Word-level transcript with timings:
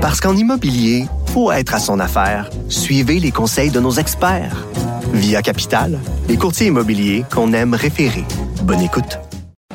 Parce 0.00 0.18
qu'en 0.18 0.34
immobilier, 0.34 1.04
faut 1.26 1.52
être 1.52 1.74
à 1.74 1.78
son 1.78 2.00
affaire. 2.00 2.48
Suivez 2.70 3.20
les 3.20 3.30
conseils 3.30 3.70
de 3.70 3.80
nos 3.80 3.90
experts. 3.90 4.66
Via 5.12 5.42
Capital, 5.42 5.98
les 6.26 6.38
courtiers 6.38 6.68
immobiliers 6.68 7.26
qu'on 7.30 7.52
aime 7.52 7.74
référer. 7.74 8.24
Bonne 8.62 8.80
écoute. 8.80 9.18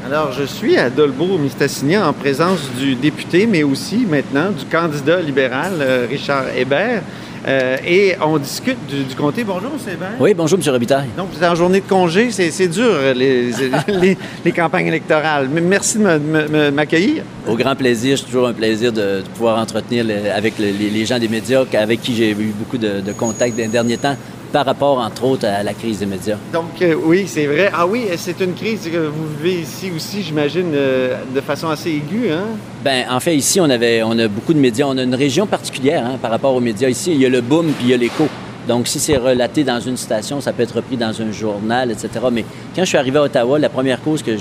Alors, 0.03 0.31
je 0.31 0.43
suis 0.43 0.77
à 0.77 0.89
Dolbeau-Mistassini 0.89 1.97
en 1.97 2.11
présence 2.11 2.71
du 2.75 2.96
député, 2.96 3.46
mais 3.46 3.61
aussi 3.61 4.07
maintenant 4.09 4.49
du 4.49 4.65
candidat 4.65 5.21
libéral, 5.21 5.73
euh, 5.79 6.07
Richard 6.10 6.46
Hébert. 6.55 7.03
Euh, 7.47 7.77
et 7.85 8.15
on 8.21 8.37
discute 8.37 8.78
du, 8.87 9.15
comté. 9.15 9.43
Bonjour. 9.43 9.71
Hébert. 9.87 10.13
Oui, 10.19 10.33
bonjour, 10.33 10.59
M. 10.59 10.71
Robitaille. 10.71 11.09
Donc, 11.15 11.29
vous 11.31 11.37
êtes 11.37 11.49
en 11.49 11.55
journée 11.55 11.81
de 11.81 11.87
congé. 11.87 12.31
C'est 12.31 12.67
dur, 12.67 12.91
les, 13.15 13.51
les, 14.43 14.51
campagnes 14.51 14.87
électorales. 14.87 15.47
Mais 15.51 15.61
merci 15.61 15.99
de 15.99 16.70
m'accueillir. 16.71 17.23
Au 17.47 17.55
grand 17.55 17.75
plaisir. 17.75 18.17
C'est 18.17 18.25
toujours 18.25 18.47
un 18.47 18.53
plaisir 18.53 18.91
de, 18.91 19.21
pouvoir 19.35 19.59
entretenir 19.59 20.05
avec 20.35 20.57
les, 20.57 21.05
gens 21.05 21.20
des 21.20 21.27
médias 21.27 21.63
avec 21.73 22.01
qui 22.01 22.15
j'ai 22.15 22.31
eu 22.31 22.53
beaucoup 22.57 22.77
de, 22.77 23.01
de 23.01 23.11
contacts 23.11 23.55
les 23.57 23.67
derniers 23.67 23.98
temps 23.98 24.15
par 24.55 24.65
rapport, 24.65 24.99
entre 24.99 25.25
autres, 25.25 25.45
à 25.45 25.63
la 25.63 25.73
crise 25.73 25.99
des 25.99 26.05
médias. 26.05 26.37
Donc, 26.53 26.81
euh, 26.81 26.95
oui, 27.03 27.25
c'est 27.27 27.45
vrai. 27.45 27.69
Ah 27.73 27.85
oui, 27.85 28.05
c'est 28.15 28.39
une 28.39 28.53
crise 28.53 28.89
que 28.89 29.07
vous 29.07 29.27
vivez 29.35 29.59
ici 29.59 29.91
aussi, 29.93 30.23
j'imagine, 30.23 30.71
euh, 30.73 31.17
de 31.35 31.41
façon 31.41 31.67
assez 31.67 31.89
aiguë, 31.89 32.31
hein? 32.31 32.45
Bien, 32.81 33.03
en 33.11 33.19
fait, 33.19 33.35
ici, 33.35 33.59
on, 33.59 33.69
avait, 33.69 34.01
on 34.03 34.17
a 34.17 34.29
beaucoup 34.29 34.53
de 34.53 34.59
médias. 34.59 34.85
On 34.87 34.97
a 34.97 35.03
une 35.03 35.13
région 35.13 35.45
particulière 35.45 36.05
hein, 36.05 36.17
par 36.21 36.31
rapport 36.31 36.55
aux 36.55 36.61
médias. 36.61 36.87
Ici, 36.87 37.11
il 37.11 37.19
y 37.19 37.25
a 37.25 37.29
le 37.29 37.41
boom 37.41 37.65
puis 37.73 37.87
il 37.87 37.89
y 37.89 37.93
a 37.93 37.97
l'écho. 37.97 38.29
Donc, 38.65 38.87
si 38.87 38.97
c'est 38.97 39.17
relaté 39.17 39.65
dans 39.65 39.81
une 39.81 39.97
station, 39.97 40.39
ça 40.39 40.53
peut 40.53 40.63
être 40.63 40.77
repris 40.77 40.95
dans 40.95 41.21
un 41.21 41.33
journal, 41.33 41.91
etc. 41.91 42.09
Mais 42.31 42.45
quand 42.73 42.83
je 42.83 42.87
suis 42.87 42.97
arrivé 42.97 43.17
à 43.17 43.23
Ottawa, 43.23 43.59
la 43.59 43.67
première 43.67 44.01
cause 44.01 44.23
que, 44.23 44.31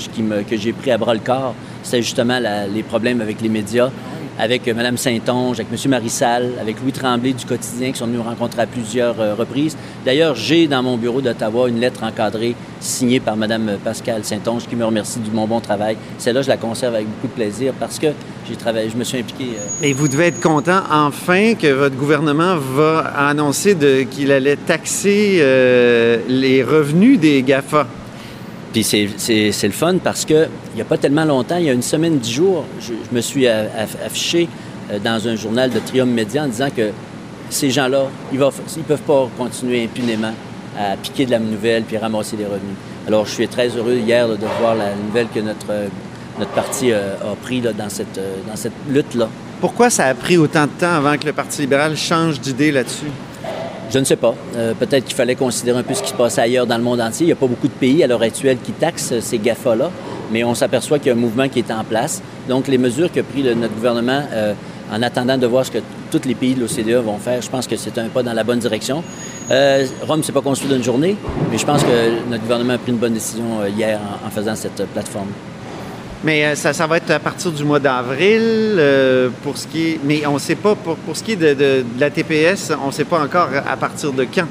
que 0.49 0.57
j'ai 0.57 0.73
pris 0.73 0.93
à 0.93 0.97
bras 0.97 1.15
le 1.15 1.21
corps, 1.21 1.57
c'était 1.83 2.03
justement 2.03 2.39
les 2.73 2.85
problèmes 2.85 3.21
avec 3.21 3.41
les 3.41 3.49
médias 3.49 3.91
avec 4.39 4.67
euh, 4.67 4.75
Mme 4.75 4.97
Saint-Onge, 4.97 5.61
avec 5.61 5.69
M. 5.73 5.91
Marissal, 5.91 6.53
avec 6.61 6.81
Louis 6.81 6.93
Tremblay 6.93 7.33
du 7.33 7.45
quotidien 7.45 7.93
qui 7.93 7.99
sont 7.99 8.07
venus 8.07 8.21
me 8.21 8.25
rencontrer 8.25 8.63
à 8.63 8.67
plusieurs 8.67 9.21
euh, 9.21 9.35
reprises. 9.35 9.77
D'ailleurs, 10.05 10.35
j'ai 10.35 10.67
dans 10.67 10.83
mon 10.83 10.97
bureau 10.97 11.21
d'Ottawa 11.21 11.69
une 11.69 11.81
lettre 11.81 12.03
encadrée 12.03 12.55
signée 12.81 13.21
par 13.21 13.37
Mme 13.37 13.79
Pascal 13.83 14.25
Saint-Onge 14.25 14.67
qui 14.67 14.77
me 14.77 14.85
remercie 14.85 15.19
du 15.21 15.31
mon 15.31 15.47
bon 15.47 15.61
travail. 15.61 15.97
Celle-là, 16.19 16.43
je 16.43 16.49
la 16.49 16.57
conserve 16.57 16.95
avec 16.95 17.07
beaucoup 17.09 17.29
de 17.29 17.33
plaisir 17.33 17.73
parce 17.79 17.99
que 17.99 18.09
j'ai 18.49 18.57
travaillé, 18.57 18.91
je 18.91 18.97
me 18.97 19.05
suis 19.05 19.19
impliqué. 19.19 19.45
Euh, 19.83 19.93
vous 19.95 20.09
devez 20.09 20.27
être 20.27 20.41
content 20.41 20.81
enfin 20.91 21.55
que 21.55 21.73
votre 21.73 21.97
gouvernement 21.97 22.57
va 22.57 22.99
annoncer 23.17 23.77
qu'il 24.11 24.33
allait 24.33 24.57
taxer 24.57 25.43
les 26.29 26.63
revenus 26.63 27.19
des 27.19 27.43
GAFA. 27.43 27.87
Puis 28.75 28.83
c'est 28.83 29.07
le 29.63 29.71
fun 29.71 29.99
parce 30.03 30.25
que 30.25 30.49
il 30.73 30.77
n'y 30.77 30.83
a 30.83 30.85
pas 30.85 30.99
tellement 30.99 31.25
longtemps, 31.25 31.59
il 31.59 31.67
y 31.67 31.71
a 31.71 31.73
une 31.73 31.81
semaine, 31.81 32.19
dix 32.19 32.33
jours, 32.33 32.65
je, 32.81 32.93
me 33.13 33.21
suis 33.21 33.47
affiché 33.47 34.49
euh, 34.91 34.99
dans 34.99 35.29
un 35.29 35.37
journal 35.37 35.71
de 35.71 35.79
Triumph 35.79 36.09
Média 36.09 36.43
en 36.43 36.49
disant 36.49 36.71
que 36.77 36.91
ces 37.51 37.71
gens-là, 37.71 38.09
ils 38.33 38.39
ne 38.41 38.83
peuvent 38.83 39.01
pas 39.03 39.29
continuer 39.39 39.85
impunément 39.85 40.35
à 40.77 40.97
piquer 40.97 41.25
de 41.25 41.31
la 41.31 41.39
nouvelle 41.39 41.85
puis 41.85 41.97
ramasser 41.97 42.37
des 42.37 42.47
revenus. 42.47 42.75
Alors, 43.07 43.25
je 43.27 43.31
suis 43.31 43.47
très 43.47 43.69
heureux 43.69 43.95
hier 43.95 44.27
de 44.27 44.47
voir 44.59 44.75
la 44.75 44.97
nouvelle 44.97 45.29
que 45.33 45.39
notre, 45.39 45.73
notre 46.41 46.51
parti 46.51 46.91
euh, 46.91 47.15
a 47.23 47.37
pris 47.37 47.61
dans 47.61 47.89
cette, 47.89 48.19
euh, 48.19 48.39
dans 48.49 48.57
cette 48.57 48.73
lutte-là. 48.89 49.29
Pourquoi 49.61 49.89
ça 49.89 50.07
a 50.07 50.15
pris 50.15 50.37
autant 50.37 50.65
de 50.65 50.73
temps 50.81 50.95
avant 50.95 51.17
que 51.17 51.27
le 51.27 51.33
Parti 51.33 51.61
libéral 51.61 51.97
change 51.97 52.41
d'idée 52.41 52.73
là-dessus? 52.73 53.07
Je 53.91 53.99
ne 53.99 54.05
sais 54.05 54.17
pas. 54.17 54.35
Euh, 54.57 54.75
peut-être 54.75 55.05
qu'il 55.05 55.15
fallait 55.15 55.35
considérer 55.35 55.79
un 55.79 55.83
peu 55.83 55.95
ce 55.95 56.03
qui 56.03 56.09
se 56.09 56.15
passe 56.15 56.39
ailleurs 56.39 56.67
dans 56.67 56.77
le 56.77 56.83
monde 56.83 57.01
entier. 57.01 57.25
Il 57.25 57.27
n'y 57.27 57.33
a 57.33 57.37
pas 57.37 57.47
beaucoup 57.47 57.69
de 57.69 57.73
pays 57.73 58.03
à 58.03 58.07
l'heure 58.07 58.23
actuelle 58.23 58.59
qui 58.63 58.73
taxent 58.73 59.19
ces 59.21 59.39
GAFA-là, 59.39 59.91
mais 60.33 60.43
on 60.45 60.55
s'aperçoit 60.55 60.99
qu'il 60.99 61.09
y 61.09 61.11
a 61.11 61.15
un 61.15 61.21
mouvement 61.21 61.49
qui 61.49 61.61
est 61.61 61.71
en 61.71 61.85
place. 61.85 62.23
Donc, 62.49 62.67
les 62.69 62.79
mesures 62.79 63.13
qu'a 63.13 63.23
pris 63.23 63.43
notre 63.43 63.75
gouvernement 63.75 64.23
euh, 64.33 64.55
en 64.93 65.03
attendant 65.03 65.39
de 65.39 65.47
voir 65.47 65.65
ce 65.65 65.71
que 65.71 65.79
tous 66.11 66.27
les 66.27 66.35
pays 66.35 66.55
de 66.55 66.61
l'OCDE 66.61 67.05
vont 67.05 67.19
faire, 67.19 67.41
je 67.41 67.51
pense 67.51 67.67
que 67.67 67.77
c'est 67.77 67.97
un 67.99 68.09
pas 68.09 68.23
dans 68.23 68.33
la 68.33 68.45
bonne 68.45 68.59
direction. 68.59 69.03
Euh, 69.51 69.87
Rome 70.07 70.19
ne 70.19 70.23
s'est 70.23 70.33
pas 70.33 70.43
construit 70.43 70.71
d'une 70.71 70.83
journée, 70.83 71.17
mais 71.51 71.59
je 71.59 71.67
pense 71.67 71.83
que 71.83 72.29
notre 72.31 72.43
gouvernement 72.43 72.75
a 72.75 72.79
pris 72.79 72.93
une 72.93 72.99
bonne 72.99 73.15
décision 73.15 73.65
hier 73.67 74.01
en 74.27 74.31
faisant 74.31 74.55
cette 74.55 74.85
plateforme. 74.93 75.29
Mais 76.23 76.45
euh, 76.45 76.55
ça, 76.55 76.73
ça 76.73 76.87
va 76.87 76.97
être 76.97 77.11
à 77.11 77.19
partir 77.19 77.51
du 77.51 77.65
mois 77.65 77.79
d'avril 77.79 78.41
euh, 78.43 79.29
pour 79.43 79.59
ce 79.59 79.67
qui 79.67 79.89
est. 79.89 80.01
Mais 80.05 80.27
on 80.27 80.35
ne 80.35 80.39
sait 80.39 80.55
pas, 80.55 80.75
pour, 80.75 80.97
pour 80.97 81.17
ce 81.17 81.23
qui 81.23 81.33
est 81.33 81.37
de, 81.37 81.85
la 81.99 82.11
TPS, 82.11 82.73
on 82.83 82.89
ne 82.89 82.93
sait 82.93 83.05
pas 83.05 83.21
encore 83.21 83.49
à 83.67 83.77
partir 83.77 84.13
de 84.13 84.25
quand. 84.25 84.47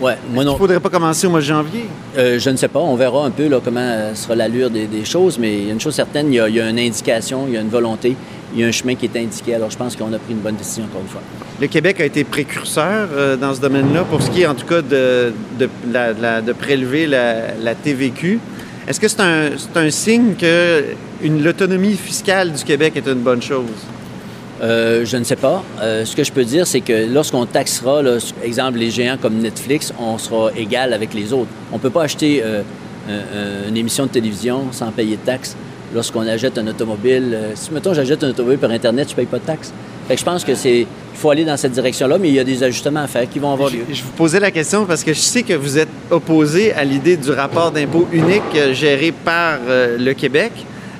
Ouais, 0.00 0.16
moi 0.32 0.42
non. 0.42 0.52
Il 0.52 0.54
ne 0.54 0.58
faudrait 0.58 0.80
pas 0.80 0.88
commencer 0.88 1.26
au 1.28 1.30
mois 1.30 1.40
de 1.40 1.44
janvier? 1.44 1.84
Euh, 2.16 2.38
je 2.38 2.50
ne 2.50 2.56
sais 2.56 2.66
pas. 2.66 2.80
On 2.80 2.96
verra 2.96 3.24
un 3.24 3.30
peu 3.30 3.46
là, 3.46 3.60
comment 3.62 4.14
sera 4.14 4.34
l'allure 4.34 4.68
des, 4.68 5.04
choses, 5.04 5.38
mais 5.38 5.58
il 5.58 5.66
y 5.66 5.70
a 5.70 5.72
une 5.72 5.80
chose 5.80 5.94
certaine, 5.94 6.32
il 6.32 6.36
y, 6.36 6.40
a, 6.40 6.48
il 6.48 6.56
y, 6.56 6.60
a, 6.60 6.68
une 6.68 6.78
indication, 6.78 7.44
il 7.46 7.54
y 7.54 7.56
a 7.56 7.60
une 7.60 7.68
volonté, 7.68 8.16
il 8.54 8.60
y 8.60 8.64
a 8.64 8.66
un 8.66 8.72
chemin 8.72 8.96
qui 8.96 9.04
est 9.04 9.16
indiqué. 9.16 9.54
Alors 9.54 9.70
je 9.70 9.76
pense 9.76 9.94
qu'on 9.94 10.12
a 10.12 10.18
pris 10.18 10.32
une 10.32 10.40
bonne 10.40 10.56
décision 10.56 10.84
encore 10.84 11.02
une 11.02 11.08
fois. 11.08 11.20
Le 11.60 11.68
Québec 11.68 12.00
a 12.00 12.04
été 12.04 12.24
précurseur 12.24 13.08
dans 13.40 13.54
ce 13.54 13.60
domaine-là 13.60 14.02
pour 14.04 14.22
ce 14.22 14.30
qui 14.30 14.42
est 14.42 14.46
en 14.46 14.54
tout 14.54 14.66
cas 14.66 14.82
de, 14.82 15.32
de, 15.60 15.68
de 16.40 16.52
prélever 16.52 17.06
la, 17.06 17.54
la 17.62 17.74
TVQ. 17.76 18.40
Est-ce 18.86 18.98
que 18.98 19.06
c'est 19.06 19.20
un, 19.20 19.50
un, 19.76 19.90
signe 19.90 20.34
que 20.34 20.84
l'autonomie 21.22 21.94
fiscale 21.94 22.52
du 22.52 22.64
Québec 22.64 22.94
est 22.96 23.06
une 23.06 23.20
bonne 23.20 23.42
chose? 23.42 23.68
Euh, 24.60 25.04
je 25.04 25.16
ne 25.16 25.24
sais 25.24 25.36
pas. 25.36 25.64
Euh, 25.80 26.04
ce 26.04 26.14
que 26.14 26.22
je 26.22 26.32
peux 26.32 26.44
dire, 26.44 26.66
c'est 26.66 26.80
que 26.80 27.12
lorsqu'on 27.12 27.46
taxera, 27.46 28.02
là, 28.02 28.18
exemple, 28.42 28.78
les 28.78 28.90
géants 28.90 29.16
comme 29.20 29.38
Netflix, 29.38 29.92
on 30.00 30.18
sera 30.18 30.50
égal 30.56 30.92
avec 30.92 31.14
les 31.14 31.32
autres. 31.32 31.50
On 31.72 31.76
ne 31.76 31.80
peut 31.80 31.90
pas 31.90 32.02
acheter 32.02 32.42
euh, 32.44 32.62
une 33.68 33.76
émission 33.76 34.06
de 34.06 34.10
télévision 34.10 34.72
sans 34.72 34.90
payer 34.90 35.16
de 35.16 35.22
taxes. 35.22 35.56
Lorsqu'on 35.94 36.26
achète 36.26 36.58
un 36.58 36.66
automobile, 36.66 37.38
si, 37.54 37.70
mettons, 37.72 37.92
j'achète 37.92 38.24
un 38.24 38.30
automobile 38.30 38.58
par 38.58 38.70
Internet, 38.70 39.08
je 39.08 39.12
ne 39.12 39.16
paye 39.16 39.26
pas 39.26 39.38
de 39.38 39.44
taxes. 39.44 39.72
Fait 40.08 40.14
que 40.14 40.20
je 40.20 40.24
pense 40.24 40.44
que 40.44 40.54
c'est 40.54 40.86
il 41.12 41.18
faut 41.18 41.30
aller 41.30 41.44
dans 41.44 41.56
cette 41.56 41.72
direction-là, 41.72 42.18
mais 42.18 42.28
il 42.28 42.34
y 42.34 42.40
a 42.40 42.44
des 42.44 42.62
ajustements 42.62 43.02
à 43.02 43.06
faire 43.06 43.28
qui 43.28 43.38
vont 43.38 43.52
avoir 43.52 43.70
lieu. 43.70 43.84
Je, 43.90 44.02
vous 44.02 44.10
posais 44.10 44.40
la 44.40 44.50
question 44.50 44.86
parce 44.86 45.04
que 45.04 45.12
je 45.12 45.20
sais 45.20 45.42
que 45.42 45.52
vous 45.52 45.78
êtes 45.78 45.88
opposé 46.10 46.72
à 46.72 46.84
l'idée 46.84 47.16
du 47.16 47.30
rapport 47.30 47.70
d'impôt 47.70 48.08
unique 48.12 48.42
euh, 48.56 48.72
géré 48.74 49.12
par 49.12 49.58
euh, 49.68 49.98
le 49.98 50.14
Québec, 50.14 50.52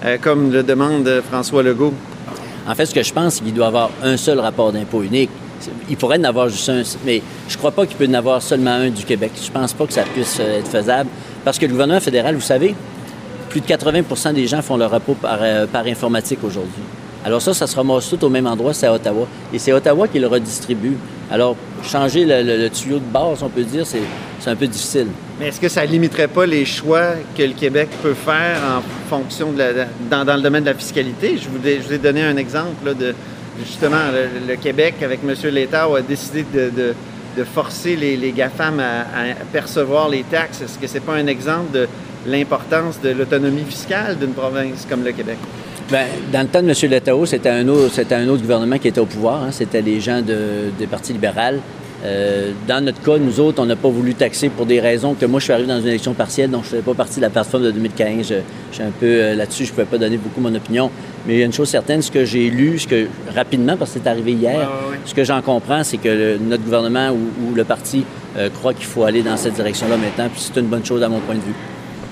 euh, 0.04 0.18
comme 0.20 0.52
le 0.52 0.62
demande 0.62 1.22
François 1.28 1.62
Legault. 1.62 1.94
En 2.68 2.74
fait, 2.74 2.86
ce 2.86 2.94
que 2.94 3.02
je 3.02 3.12
pense, 3.12 3.34
c'est 3.34 3.44
qu'il 3.44 3.54
doit 3.54 3.64
y 3.64 3.68
avoir 3.68 3.90
un 4.02 4.16
seul 4.16 4.38
rapport 4.38 4.70
d'impôt 4.70 5.02
unique. 5.02 5.30
Il 5.88 5.96
pourrait 5.96 6.18
en 6.18 6.24
avoir 6.24 6.48
juste 6.48 6.68
un, 6.68 6.82
mais 7.04 7.22
je 7.48 7.54
ne 7.54 7.58
crois 7.58 7.72
pas 7.72 7.86
qu'il 7.86 7.96
peut 7.96 8.06
en 8.08 8.14
avoir 8.14 8.42
seulement 8.42 8.74
un 8.74 8.90
du 8.90 9.04
Québec. 9.04 9.32
Je 9.40 9.48
ne 9.48 9.52
pense 9.52 9.72
pas 9.72 9.86
que 9.86 9.92
ça 9.92 10.02
puisse 10.02 10.38
être 10.38 10.68
faisable 10.68 11.08
parce 11.44 11.58
que 11.58 11.66
le 11.66 11.72
gouvernement 11.72 12.00
fédéral, 12.00 12.34
vous 12.34 12.40
savez, 12.40 12.74
plus 13.48 13.60
de 13.60 13.66
80% 13.66 14.34
des 14.34 14.46
gens 14.46 14.62
font 14.62 14.76
leur 14.76 14.90
rapport 14.90 15.16
par 15.16 15.86
informatique 15.86 16.44
aujourd'hui. 16.44 16.82
Alors 17.24 17.40
ça, 17.40 17.54
ça 17.54 17.66
se 17.68 17.76
ramasse 17.76 18.08
tout 18.08 18.24
au 18.24 18.28
même 18.28 18.46
endroit, 18.46 18.74
c'est 18.74 18.86
à 18.86 18.92
Ottawa. 18.92 19.28
Et 19.52 19.58
c'est 19.58 19.72
Ottawa 19.72 20.08
qui 20.08 20.18
le 20.18 20.26
redistribue. 20.26 20.96
Alors, 21.30 21.56
changer 21.84 22.24
le, 22.26 22.68
tuyau 22.68 22.98
de 22.98 23.04
base, 23.04 23.42
on 23.42 23.48
peut 23.48 23.62
dire, 23.62 23.86
c'est 23.86 24.50
un 24.50 24.56
peu 24.56 24.66
difficile. 24.66 25.06
Mais 25.38 25.48
est-ce 25.48 25.60
que 25.60 25.68
ça 25.68 25.84
limiterait 25.84 26.28
pas 26.28 26.46
les 26.46 26.64
choix 26.64 27.12
que 27.36 27.42
le 27.42 27.52
Québec 27.52 27.88
peut 28.02 28.14
faire 28.14 28.58
en 28.64 28.82
fonction 29.08 29.52
de 29.52 29.58
la, 29.58 30.24
dans, 30.24 30.34
le 30.34 30.42
domaine 30.42 30.64
de 30.64 30.70
la 30.70 30.74
fiscalité? 30.74 31.38
Je 31.38 31.48
vous 31.48 31.92
ai, 31.92 31.98
donné 31.98 32.22
un 32.22 32.36
exemple 32.36 32.94
de, 32.96 33.14
justement, 33.64 34.10
le, 34.48 34.56
Québec, 34.56 34.96
avec 35.02 35.20
M. 35.24 35.34
Létard, 35.52 35.94
a 35.94 36.00
décidé 36.00 36.44
de, 36.52 36.94
forcer 37.44 37.94
les, 37.94 38.32
GAFAM 38.32 38.80
à, 38.80 39.00
à, 39.00 39.34
percevoir 39.52 40.08
les 40.08 40.24
taxes. 40.24 40.60
Est-ce 40.60 40.76
que 40.76 40.88
c'est 40.88 41.00
pas 41.00 41.14
un 41.14 41.28
exemple 41.28 41.72
de 41.72 41.88
l'importance 42.26 43.00
de 43.00 43.10
l'autonomie 43.10 43.64
fiscale 43.64 44.18
d'une 44.18 44.34
province 44.34 44.86
comme 44.90 45.04
le 45.04 45.12
Québec? 45.12 45.38
Bien, 45.88 46.06
dans 46.32 46.42
le 46.42 46.48
temps 46.48 46.62
de 46.62 46.68
M. 46.68 46.90
Letao, 46.90 47.26
c'était 47.26 47.50
un, 47.50 47.66
autre, 47.68 48.00
un 48.10 48.28
autre 48.28 48.42
gouvernement 48.42 48.78
qui 48.78 48.88
était 48.88 49.00
au 49.00 49.06
pouvoir. 49.06 49.42
Hein. 49.42 49.48
C'était 49.50 49.82
les 49.82 50.00
gens 50.00 50.22
de, 50.22 50.70
des 50.78 50.86
partis 50.86 51.12
libéral. 51.12 51.60
Euh, 52.04 52.50
dans 52.66 52.84
notre 52.84 53.00
cas, 53.00 53.16
nous 53.16 53.38
autres, 53.38 53.62
on 53.62 53.66
n'a 53.66 53.76
pas 53.76 53.88
voulu 53.88 54.14
taxer 54.14 54.48
pour 54.48 54.66
des 54.66 54.80
raisons 54.80 55.14
que 55.14 55.24
moi, 55.24 55.38
je 55.38 55.44
suis 55.44 55.52
arrivé 55.52 55.68
dans 55.68 55.80
une 55.80 55.86
élection 55.86 56.14
partielle, 56.14 56.50
donc 56.50 56.62
je 56.62 56.68
ne 56.68 56.70
faisais 56.72 56.82
pas 56.82 56.94
partie 56.94 57.16
de 57.16 57.22
la 57.22 57.30
plateforme 57.30 57.62
de 57.62 57.70
2015. 57.70 58.26
Je, 58.26 58.34
suis 58.72 58.82
un 58.82 58.90
peu 58.90 59.06
euh, 59.06 59.34
là-dessus, 59.36 59.64
je 59.64 59.70
ne 59.70 59.74
pouvais 59.74 59.86
pas 59.86 59.98
donner 59.98 60.16
beaucoup 60.16 60.40
mon 60.40 60.52
opinion. 60.54 60.90
Mais 61.26 61.34
il 61.34 61.38
y 61.38 61.42
a 61.42 61.46
une 61.46 61.52
chose 61.52 61.68
certaine, 61.68 62.02
ce 62.02 62.10
que 62.10 62.24
j'ai 62.24 62.50
lu, 62.50 62.80
ce 62.80 62.88
que 62.88 63.06
rapidement, 63.32 63.76
parce 63.76 63.92
que 63.92 64.00
c'est 64.02 64.08
arrivé 64.08 64.32
hier, 64.32 64.68
ce 65.04 65.14
que 65.14 65.22
j'en 65.22 65.40
comprends, 65.42 65.84
c'est 65.84 65.98
que 65.98 66.38
notre 66.38 66.64
gouvernement 66.64 67.10
ou, 67.10 67.54
le 67.54 67.64
parti 67.64 68.04
euh, 68.36 68.48
croit 68.50 68.74
qu'il 68.74 68.86
faut 68.86 69.04
aller 69.04 69.22
dans 69.22 69.36
cette 69.36 69.54
direction-là 69.54 69.96
maintenant, 69.96 70.28
puis 70.32 70.40
c'est 70.40 70.58
une 70.58 70.66
bonne 70.66 70.84
chose 70.84 71.02
à 71.02 71.08
mon 71.08 71.20
point 71.20 71.36
de 71.36 71.40
vue. 71.40 71.54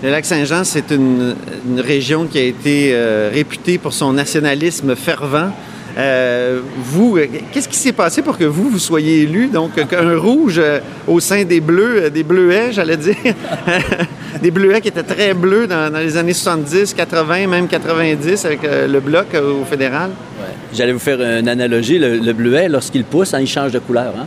Le 0.02 0.08
lac 0.08 0.24
Saint-Jean, 0.24 0.64
c'est 0.64 0.92
une, 0.92 1.34
région 1.76 2.24
qui 2.24 2.38
a 2.38 2.42
été 2.42 2.92
euh, 2.94 3.28
réputée 3.30 3.76
pour 3.76 3.92
son 3.92 4.14
nationalisme 4.14 4.96
fervent. 4.96 5.50
Euh, 5.98 6.60
vous, 6.78 7.18
qu'est-ce 7.52 7.68
qui 7.68 7.76
s'est 7.76 7.92
passé 7.92 8.22
pour 8.22 8.38
que 8.38 8.44
vous, 8.44 8.70
vous 8.70 8.78
soyez 8.78 9.24
élu? 9.24 9.48
Donc, 9.48 9.72
un 9.78 10.16
rouge 10.16 10.58
euh, 10.58 10.78
au 11.06 11.20
sein 11.20 11.44
des 11.44 11.60
bleus, 11.60 12.08
des 12.08 12.22
bleuets, 12.22 12.72
j'allais 12.72 12.96
dire. 12.96 13.14
des 14.42 14.50
bleuets 14.50 14.80
qui 14.80 14.88
étaient 14.88 15.02
très 15.02 15.34
bleus 15.34 15.66
dans, 15.66 15.94
les 15.94 16.16
années 16.16 16.32
70, 16.32 16.94
80, 16.94 17.46
même 17.46 17.68
90 17.68 18.46
avec 18.46 18.60
le 18.62 19.00
bloc 19.00 19.26
au 19.34 19.66
fédéral? 19.66 20.12
J'allais 20.74 20.92
vous 20.92 20.98
faire 20.98 21.20
une 21.20 21.48
analogie. 21.48 21.98
Le, 21.98 22.32
bleuet, 22.32 22.68
lorsqu'il 22.68 23.04
pousse, 23.04 23.34
hein, 23.34 23.40
il 23.40 23.46
change 23.46 23.72
de 23.72 23.78
couleur. 23.78 24.14
Hein. 24.18 24.26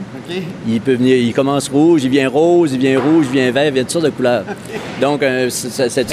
Il 0.67 0.81
peut 0.81 0.93
venir, 0.93 1.15
il 1.17 1.33
commence 1.33 1.69
rouge, 1.69 2.03
il 2.03 2.09
vient 2.09 2.29
rose, 2.29 2.73
il 2.73 2.79
vient 2.79 2.99
rouge, 2.99 3.25
il 3.29 3.39
vient 3.39 3.51
vert, 3.51 3.67
il 3.67 3.73
vient 3.73 3.83
de 3.83 3.87
toutes 3.87 3.91
sortes 3.91 4.05
de 4.05 4.09
couleurs. 4.09 4.43
Donc, 5.01 5.23
euh, 5.23 5.49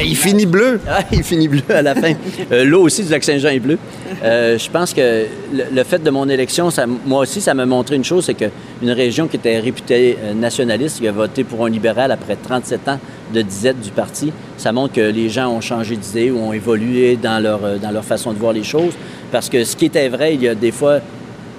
il 0.05 0.17
finit 0.17 0.47
bleu. 0.47 0.81
Ah, 0.93 1.05
il 1.13 1.23
finit 1.23 1.47
bleu 1.47 1.63
à 1.69 1.83
la 1.83 1.95
fin. 1.95 2.15
Euh, 2.51 2.65
l'eau 2.65 2.83
aussi 2.83 3.05
du 3.05 3.11
lac 3.11 3.23
Saint-Jean 3.23 3.51
est 3.51 3.61
bleue. 3.61 3.79
Euh, 4.25 4.59
je 4.59 4.69
pense 4.71 4.93
que 4.93 5.27
le, 5.53 5.85
fait 5.85 6.03
de 6.03 6.11
mon 6.11 6.29
élection, 6.29 6.71
ça, 6.71 6.85
moi 6.87 7.21
aussi, 7.21 7.41
ça 7.41 7.55
m'a 7.55 7.65
montré 7.65 7.95
une 7.95 8.05
chose, 8.05 8.25
c'est 8.25 8.35
qu'une 8.35 8.91
région 8.91 9.29
qui 9.29 9.37
était 9.37 9.61
réputée 9.61 10.17
nationaliste, 10.35 10.99
qui 10.99 11.07
a 11.07 11.13
voté 11.13 11.45
pour 11.45 11.65
un 11.65 11.71
libéral 11.71 12.11
après 12.11 12.37
37 12.37 12.89
ans 12.89 12.99
de 13.33 13.43
disette 13.43 13.81
du 13.81 13.91
parti, 13.91 14.33
ça 14.57 14.73
montre 14.73 14.95
que 14.95 15.01
les 15.01 15.29
gens 15.29 15.49
ont 15.49 15.61
changé 15.61 15.97
d'idée 15.97 16.31
ou 16.31 16.39
ont 16.39 16.53
évolué 16.53 17.17
dans 17.17 17.43
leur, 17.43 17.61
dans 17.79 17.91
leur 17.91 18.05
façon 18.05 18.33
de 18.33 18.39
voir 18.39 18.53
les 18.53 18.65
choses. 18.65 18.95
Parce 19.33 19.49
que 19.49 19.65
ce 19.65 19.77
qui 19.77 19.87
était 19.87 20.09
vrai 20.09 20.35
il 20.35 20.43
y 20.43 20.49
a 20.49 20.55
des 20.55 20.73
fois, 20.73 20.99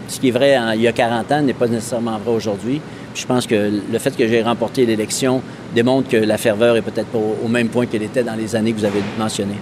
ce 0.07 0.19
qui 0.19 0.29
est 0.29 0.31
vrai 0.31 0.57
il 0.75 0.81
y 0.81 0.87
a 0.87 0.91
40 0.91 1.31
ans 1.31 1.41
n'est 1.41 1.53
pas 1.53 1.67
nécessairement 1.67 2.17
vrai 2.17 2.35
aujourd'hui. 2.35 2.81
Je 3.13 3.25
pense 3.25 3.45
que 3.45 3.71
le 3.91 3.99
fait 3.99 4.15
que 4.15 4.27
j'ai 4.27 4.41
remporté 4.41 4.85
l'élection 4.85 5.41
démontre 5.75 6.09
que 6.09 6.17
la 6.17 6.37
ferveur 6.37 6.77
est 6.77 6.81
peut-être 6.81 7.07
pas 7.07 7.19
au 7.19 7.47
même 7.47 7.67
point 7.67 7.85
qu'elle 7.85 8.03
était 8.03 8.23
dans 8.23 8.35
les 8.35 8.55
années 8.55 8.71
que 8.71 8.79
vous 8.79 8.85
avez 8.85 9.01
mentionnées. 9.17 9.59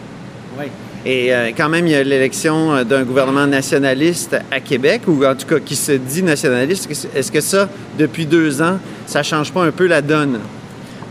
Oui. 0.59 0.65
Et 1.05 1.33
euh, 1.33 1.51
quand 1.55 1.69
même, 1.69 1.87
il 1.87 1.93
y 1.93 1.95
a 1.95 2.03
l'élection 2.03 2.73
euh, 2.73 2.83
d'un 2.83 3.03
gouvernement 3.03 3.47
nationaliste 3.47 4.35
à 4.51 4.59
Québec, 4.59 5.03
ou 5.07 5.23
en 5.25 5.33
tout 5.33 5.47
cas 5.47 5.59
qui 5.59 5.75
se 5.75 5.93
dit 5.93 6.23
nationaliste. 6.23 6.89
Est-ce 7.15 7.31
que 7.31 7.39
ça, 7.39 7.69
depuis 7.97 8.25
deux 8.25 8.61
ans, 8.61 8.77
ça 9.05 9.23
change 9.23 9.53
pas 9.53 9.63
un 9.63 9.71
peu 9.71 9.87
la 9.87 10.01
donne? 10.01 10.39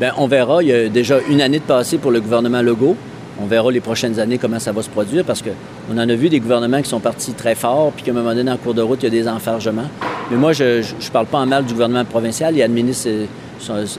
Bien, 0.01 0.13
on 0.17 0.29
verra. 0.29 0.63
Il 0.63 0.69
y 0.69 0.73
a 0.73 0.89
déjà 0.89 1.19
une 1.29 1.41
année 1.41 1.59
de 1.59 1.65
passé 1.65 1.99
pour 1.99 2.13
le 2.13 2.21
gouvernement 2.21 2.63
Legault. 2.63 2.97
On 3.41 3.47
verra 3.47 3.71
les 3.71 3.81
prochaines 3.81 4.21
années 4.21 4.39
comment 4.39 4.59
ça 4.59 4.73
va 4.73 4.83
se 4.83 4.89
produire 4.89 5.25
parce 5.25 5.43
qu'on 5.43 5.95
en 5.95 6.09
a 6.09 6.15
vu 6.15 6.29
des 6.29 6.41
gouvernements 6.41 6.83
qui 6.83 6.89
sont 6.89 7.01
partis 7.01 7.33
très 7.33 7.55
fort 7.55 7.93
puis 7.93 8.05
qu'à 8.05 8.13
un 8.13 8.15
moment 8.15 8.35
donné, 8.35 8.51
en 8.51 8.57
cours 8.57 8.75
de 8.75 8.83
route, 8.83 9.01
il 9.03 9.05
y 9.05 9.09
a 9.09 9.23
des 9.23 9.29
enfargements. 9.29 9.89
Mais 10.31 10.37
moi, 10.37 10.53
je 10.53 10.79
ne 10.81 11.11
parle 11.13 11.27
pas 11.27 11.39
en 11.39 11.47
mal 11.47 11.65
du 11.65 11.73
gouvernement 11.73 12.05
provincial. 12.05 12.55
Il 12.57 12.63
administre 12.63 13.09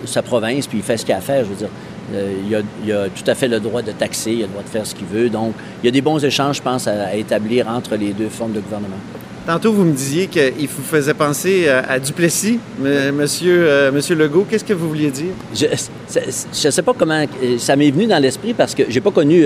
sa, 0.05 0.21
province 0.21 0.67
puis 0.67 0.77
il 0.77 0.83
fait 0.83 0.97
ce 0.97 1.05
qu'il 1.05 1.13
a 1.13 1.17
à 1.17 1.21
faire. 1.21 1.43
Je 1.43 1.49
veux 1.49 1.55
dire, 1.55 1.69
euh, 2.13 2.63
il, 2.85 2.91
a, 2.91 3.09
tout 3.09 3.23
à 3.29 3.35
fait 3.35 3.47
le 3.47 3.59
droit 3.59 3.81
de 3.81 3.91
taxer, 3.91 4.31
il 4.31 4.43
a 4.43 4.45
le 4.45 4.51
droit 4.51 4.63
de 4.63 4.69
faire 4.69 4.85
ce 4.85 4.95
qu'il 4.95 5.07
veut. 5.07 5.29
Donc, 5.29 5.53
il 5.83 5.85
y 5.85 5.89
a 5.89 5.91
des 5.91 6.01
bons 6.01 6.23
échanges, 6.23 6.57
je 6.57 6.61
pense, 6.61 6.87
à, 6.87 7.13
établir 7.15 7.67
entre 7.67 7.95
les 7.95 8.13
deux 8.13 8.29
formes 8.29 8.53
de 8.53 8.61
gouvernement. 8.61 8.97
Tantôt, 9.45 9.73
vous 9.73 9.83
me 9.83 9.93
disiez 9.93 10.27
qu'il 10.27 10.67
vous 10.67 10.83
faisait 10.83 11.13
penser 11.13 11.67
à, 11.67 11.99
Duplessis, 11.99 12.59
monsieur, 12.79 13.65
euh, 13.67 13.91
monsieur 13.91 14.15
Legault. 14.15 14.45
Qu'est-ce 14.49 14.63
que 14.63 14.73
vous 14.73 14.87
vouliez 14.87 15.09
dire? 15.09 15.33
Je 15.55 15.65
ne 15.65 16.71
sais 16.71 16.81
pas 16.83 16.93
comment... 16.97 17.25
Euh, 17.43 17.57
ça 17.57 17.75
m'est 17.75 17.89
venu 17.89 18.05
dans 18.05 18.21
l'esprit 18.21 18.53
parce 18.53 18.75
que 18.75 18.83
j'ai 18.89 19.01
pas 19.01 19.11
connu 19.11 19.43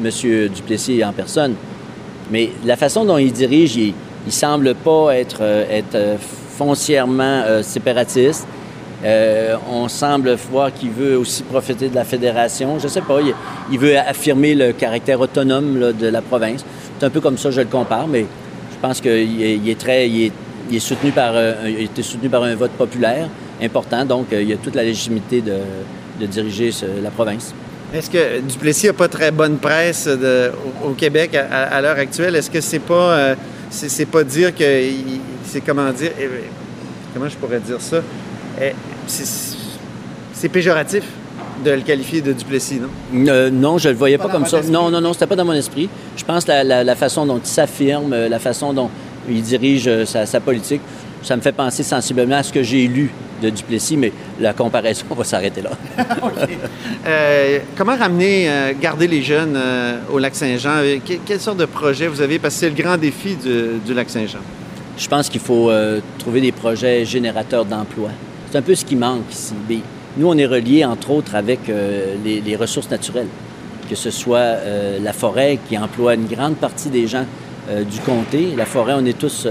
monsieur 0.00 0.48
Duplessis 0.48 1.04
en 1.04 1.12
personne. 1.12 1.54
Mais 2.30 2.50
la 2.64 2.76
façon 2.76 3.04
dont 3.04 3.18
il 3.18 3.32
dirige, 3.32 3.76
il, 3.76 3.94
il 4.26 4.32
semble 4.32 4.74
pas 4.74 5.16
être, 5.16 5.38
euh, 5.40 5.80
euh, 5.94 6.16
foncièrement 6.56 7.42
euh, 7.46 7.62
séparatiste. 7.62 8.46
on 9.68 9.88
semble 9.88 10.36
voir 10.50 10.72
qu'il 10.72 10.90
veut 10.90 11.16
aussi 11.16 11.42
profiter 11.42 11.88
de 11.88 11.94
la 11.94 12.04
fédération. 12.04 12.78
Je 12.78 12.84
ne 12.84 12.88
sais 12.88 13.00
pas, 13.00 13.18
il, 13.70 13.78
veut 13.78 13.98
affirmer 13.98 14.54
le 14.54 14.72
caractère 14.72 15.18
autonome 15.20 15.92
de 15.92 16.06
la 16.06 16.22
province. 16.22 16.64
C'est 16.98 17.06
un 17.06 17.10
peu 17.10 17.20
comme 17.20 17.36
ça, 17.36 17.50
je 17.50 17.60
le 17.60 17.66
compare, 17.66 18.06
mais 18.06 18.26
pense 18.82 19.00
qu'il 19.00 19.68
est, 19.68 19.78
très, 19.78 20.08
il 20.08 20.32
est, 20.72 20.78
soutenu 20.78 21.10
par, 21.12 21.34
il 21.64 21.84
été 21.84 22.02
soutenu 22.02 22.28
par 22.28 22.42
un 22.42 22.54
vote 22.54 22.72
populaire 22.72 23.28
important, 23.62 24.04
donc 24.04 24.26
il 24.32 24.48
y 24.48 24.52
a 24.52 24.56
toute 24.56 24.74
la 24.74 24.82
légitimité 24.82 25.40
de, 25.40 26.26
diriger 26.26 26.70
la 27.02 27.10
province. 27.10 27.54
Est-ce 27.92 28.08
que 28.10 28.40
Duplessis 28.40 28.86
n'a 28.86 28.92
pas 28.92 29.08
très 29.08 29.30
bonne 29.30 29.58
presse 29.58 30.08
au, 30.84 30.90
Québec 30.92 31.34
à, 31.34 31.80
l'heure 31.80 31.98
actuelle? 31.98 32.36
Est-ce 32.36 32.50
que 32.50 32.60
c'est 32.60 32.78
pas 32.78 33.34
c'est 33.70 34.06
pas 34.06 34.22
dire 34.22 34.54
que 34.54 34.64
c'est 35.44 35.62
comment 35.62 35.90
dire 35.90 36.10
eh, 36.20 36.28
comment 37.14 37.28
je 37.28 37.36
pourrais 37.36 37.60
dire 37.60 37.80
ça? 37.80 38.02
Eh, 38.60 38.72
c'est 39.06 40.48
péjoratif 40.48 41.04
de 41.64 41.70
le 41.70 41.80
qualifier 41.80 42.20
de 42.20 42.32
Duplessis, 42.32 42.80
non? 42.80 43.28
Euh, 43.28 43.50
non, 43.50 43.78
je 43.78 43.88
le 43.88 43.94
voyais 43.94 44.18
pas, 44.18 44.28
comme 44.28 44.46
ça. 44.46 44.60
Non, 44.62 44.90
non, 44.90 45.00
non, 45.00 45.12
c'était 45.12 45.26
pas 45.26 45.36
dans 45.36 45.44
mon 45.44 45.52
esprit. 45.52 45.88
Je 46.16 46.24
pense 46.24 46.44
que 46.44 46.52
la, 46.52 46.96
façon 46.96 47.26
dont 47.26 47.38
il 47.38 47.46
s'affirme, 47.46 48.14
la 48.14 48.38
façon 48.38 48.72
dont 48.72 48.90
il 49.28 49.42
dirige 49.42 49.86
euh, 49.86 50.04
sa, 50.04 50.40
politique, 50.40 50.80
ça 51.22 51.36
me 51.36 51.40
fait 51.40 51.52
penser 51.52 51.82
sensiblement 51.82 52.36
à 52.36 52.42
ce 52.42 52.52
que 52.52 52.62
j'ai 52.62 52.86
lu 52.86 53.12
de 53.42 53.50
Duplessis, 53.50 53.96
mais 53.96 54.12
la 54.40 54.52
comparaison 54.52 55.04
va 55.16 55.24
s'arrêter 55.24 55.62
là. 55.62 55.70
Euh, 57.04 57.58
comment 57.76 57.96
ramener, 57.96 58.48
euh, 58.48 58.72
garder 58.80 59.08
les 59.08 59.22
jeunes 59.22 59.56
euh, 59.56 59.98
au 60.12 60.20
lac 60.20 60.36
Saint-Jean? 60.36 60.82
quelle 61.26 61.40
sorte 61.40 61.58
de 61.58 61.64
projet 61.64 62.06
vous 62.06 62.20
avez? 62.20 62.38
Parce 62.38 62.54
que 62.54 62.60
c'est 62.60 62.68
le 62.68 62.80
grand 62.80 62.96
défi 62.96 63.36
du, 63.36 63.92
lac 63.92 64.08
Saint-Jean. 64.08 64.38
Je 64.96 65.08
pense 65.08 65.28
qu'il 65.28 65.40
faut 65.40 65.72
trouver 66.18 66.40
des 66.40 66.52
projets 66.52 67.04
générateurs 67.04 67.64
d'emplois. 67.64 68.10
C'est 68.50 68.58
un 68.58 68.62
peu 68.62 68.74
ce 68.74 68.84
qui 68.84 68.94
manque 68.94 69.24
ici. 69.32 69.54
Nous, 70.16 70.28
on 70.28 70.36
est 70.36 70.46
reliés, 70.46 70.84
entre 70.84 71.10
autres, 71.10 71.34
avec 71.34 71.60
les, 71.68 72.40
les, 72.40 72.56
ressources 72.56 72.90
naturelles, 72.90 73.28
que 73.88 73.94
ce 73.94 74.10
soit 74.10 74.56
la 75.02 75.12
forêt 75.12 75.58
qui 75.68 75.78
emploie 75.78 76.14
une 76.14 76.26
grande 76.26 76.56
partie 76.56 76.90
des 76.90 77.06
gens 77.06 77.24
du 77.68 77.98
comté. 78.00 78.52
La 78.56 78.66
forêt, 78.66 78.92
on 78.94 79.06
est 79.06 79.18
tous 79.18 79.46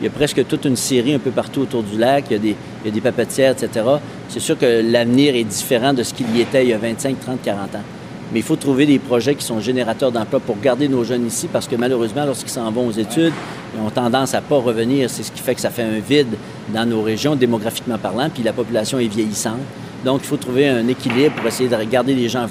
il 0.00 0.04
y 0.04 0.08
a 0.08 0.10
presque 0.10 0.46
toute 0.46 0.64
une 0.64 0.76
série 0.76 1.14
un 1.14 1.18
peu 1.18 1.30
partout 1.30 1.62
autour 1.62 1.82
du 1.82 1.96
lac. 1.96 2.26
Il 2.30 2.34
y 2.34 2.88
a 2.88 2.90
des, 2.90 3.00
papetières, 3.00 3.52
etc. 3.52 3.86
C'est 4.28 4.40
sûr 4.40 4.58
que 4.58 4.82
l'avenir 4.90 5.34
est 5.34 5.44
différent 5.44 5.94
de 5.94 6.02
ce 6.02 6.12
qu'il 6.12 6.34
y 6.36 6.40
était 6.40 6.64
il 6.64 6.70
y 6.70 6.72
a 6.72 6.78
25, 6.78 7.20
30, 7.20 7.42
40 7.42 7.74
ans. 7.76 7.82
Mais 8.32 8.40
il 8.40 8.42
faut 8.42 8.56
trouver 8.56 8.86
des 8.86 8.98
projets 8.98 9.34
qui 9.34 9.44
sont 9.44 9.60
générateurs 9.60 10.10
d'emplois 10.10 10.40
pour 10.40 10.58
garder 10.58 10.88
nos 10.88 11.04
jeunes 11.04 11.26
ici 11.26 11.48
parce 11.52 11.68
que 11.68 11.76
malheureusement, 11.76 12.24
lorsqu'ils 12.24 12.50
s'en 12.50 12.70
vont 12.72 12.88
aux 12.88 12.92
études, 12.92 13.32
ils 13.74 13.80
ont 13.80 13.90
tendance 13.90 14.34
à 14.34 14.40
pas 14.40 14.56
revenir. 14.56 15.08
C'est 15.08 15.22
ce 15.22 15.30
qui 15.30 15.40
fait 15.40 15.54
que 15.54 15.60
ça 15.60 15.70
fait 15.70 15.82
un 15.82 16.00
vide 16.00 16.34
dans 16.72 16.86
nos 16.86 17.02
régions, 17.02 17.36
démographiquement 17.36 17.98
parlant, 17.98 18.28
puis 18.28 18.42
la 18.42 18.52
population 18.52 18.98
est 18.98 19.08
vieillissante. 19.08 19.60
Donc, 20.04 20.20
il 20.22 20.26
faut 20.26 20.36
trouver 20.36 20.68
un 20.68 20.86
équilibre 20.88 21.34
pour 21.36 21.46
essayer 21.46 21.68
de 21.68 21.76
garder 21.84 22.14
les 22.14 22.28
gens 22.28 22.46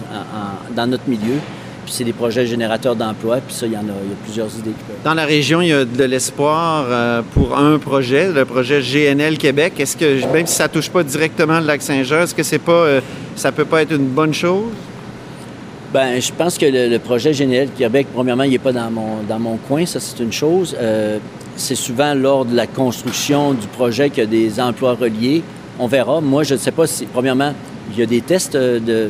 dans 0.75 0.87
notre 0.87 1.07
milieu 1.07 1.39
puis 1.83 1.93
c'est 1.93 2.03
des 2.03 2.13
projets 2.13 2.45
générateurs 2.45 2.95
d'emplois, 2.95 3.37
puis 3.37 3.53
ça, 3.53 3.65
il 3.65 3.73
y 3.73 3.77
en 3.77 3.81
a, 3.81 3.93
il 4.03 4.09
y 4.09 4.13
a 4.13 4.23
plusieurs 4.23 4.47
idées. 4.57 4.73
Dans 5.03 5.13
la 5.13 5.25
région, 5.25 5.61
il 5.61 5.67
y 5.67 5.73
a 5.73 5.85
de 5.85 6.03
l'espoir 6.03 6.85
euh, 6.87 7.21
pour 7.33 7.57
un 7.57 7.77
projet, 7.77 8.31
le 8.31 8.45
projet 8.45 8.81
GNL 8.81 9.37
Québec. 9.37 9.73
Est-ce 9.79 9.97
que, 9.97 10.25
même 10.31 10.47
si 10.47 10.55
ça 10.55 10.67
ne 10.67 10.69
touche 10.69 10.89
pas 10.89 11.03
directement 11.03 11.59
le 11.59 11.65
lac 11.65 11.81
Saint-Jean, 11.81 12.21
est-ce 12.21 12.35
que 12.35 12.43
c'est 12.43 12.59
pas, 12.59 12.71
euh, 12.71 13.01
ça 13.35 13.51
peut 13.51 13.65
pas 13.65 13.81
être 13.81 13.93
une 13.93 14.07
bonne 14.07 14.33
chose? 14.33 14.71
Bien, 15.93 16.19
je 16.19 16.31
pense 16.31 16.57
que 16.57 16.65
le, 16.65 16.97
projet 16.97 17.31
GNL 17.31 17.69
Québec, 17.77 18.07
premièrement, 18.13 18.43
il 18.43 18.51
n'est 18.51 18.59
pas 18.59 18.71
dans 18.71 18.89
mon, 18.89 19.21
dans 19.27 19.39
mon 19.39 19.57
coin, 19.57 19.85
ça 19.85 19.99
c'est 19.99 20.23
une 20.23 20.33
chose. 20.33 20.75
Euh, 20.79 21.19
c'est 21.55 21.75
souvent 21.75 22.15
lors 22.15 22.45
de 22.45 22.55
la 22.55 22.65
construction 22.65 23.53
du 23.53 23.67
projet 23.67 24.09
qu'il 24.09 24.23
y 24.23 24.25
a 24.25 24.29
des 24.29 24.59
emplois 24.59 24.95
reliés. 24.95 25.43
On 25.79 25.87
verra. 25.87 26.21
Moi, 26.21 26.43
je 26.43 26.53
ne 26.53 26.59
sais 26.59 26.71
pas 26.71 26.87
si, 26.87 27.05
premièrement, 27.05 27.53
il 27.91 27.99
y 27.99 28.03
a 28.03 28.05
des 28.05 28.21
tests 28.21 28.55
de 28.55 29.09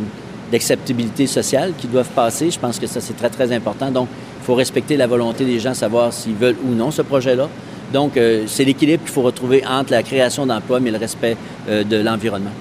d'acceptabilité 0.53 1.25
sociale 1.25 1.73
qui 1.75 1.87
doivent 1.87 2.13
passer. 2.15 2.51
Je 2.51 2.59
pense 2.59 2.77
que 2.77 2.85
ça, 2.85 3.01
c'est 3.01 3.17
très, 3.17 3.29
très 3.29 3.51
important. 3.51 3.89
Donc, 3.89 4.07
il 4.39 4.45
faut 4.45 4.53
respecter 4.53 4.95
la 4.95 5.07
volonté 5.07 5.45
des 5.45 5.59
gens, 5.59 5.73
savoir 5.73 6.13
s'ils 6.13 6.35
veulent 6.35 6.57
ou 6.63 6.75
non 6.75 6.91
ce 6.91 7.01
projet-là. 7.01 7.49
Donc, 7.91 8.17
euh, 8.17 8.43
c'est 8.45 8.63
l'équilibre 8.63 9.03
qu'il 9.03 9.11
faut 9.11 9.23
retrouver 9.23 9.63
entre 9.65 9.91
la 9.91 10.03
création 10.03 10.45
d'emplois 10.45 10.79
mais 10.79 10.91
le 10.91 10.99
respect 10.99 11.35
euh, 11.67 11.83
de 11.83 11.97
l'environnement. 11.97 12.51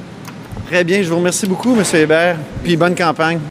Très 0.71 0.85
bien. 0.85 1.03
Je 1.03 1.09
vous 1.11 1.17
remercie 1.17 1.47
beaucoup, 1.47 1.77
M. 1.77 1.85
Hébert. 1.95 2.39
Puis 2.65 2.77
bonne 2.77 2.95
campagne. 2.95 3.43